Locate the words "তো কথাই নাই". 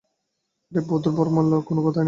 1.67-1.99